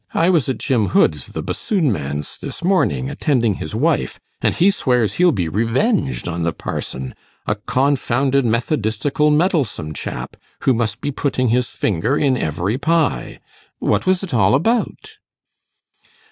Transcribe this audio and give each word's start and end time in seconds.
I 0.15 0.31
was 0.31 0.49
at 0.49 0.57
Jim 0.57 0.87
Hood's, 0.87 1.27
the 1.27 1.43
bassoon 1.43 1.91
man's, 1.91 2.39
this 2.41 2.63
morning, 2.63 3.07
attending 3.07 3.53
his 3.61 3.75
wife, 3.75 4.19
and 4.41 4.55
he 4.55 4.71
swears 4.71 5.13
he'll 5.13 5.31
be 5.31 5.47
revenged 5.47 6.27
on 6.27 6.41
the 6.41 6.51
parson 6.53 7.13
a 7.45 7.53
confounded, 7.53 8.43
methodistical, 8.43 9.29
meddlesome 9.29 9.93
chap, 9.93 10.37
who 10.61 10.73
must 10.73 11.01
be 11.01 11.11
putting 11.11 11.49
his 11.49 11.67
finger 11.69 12.17
in 12.17 12.35
every 12.35 12.79
pie. 12.79 13.39
What 13.77 14.07
was 14.07 14.23
it 14.23 14.33
all 14.33 14.55
about? 14.55 15.19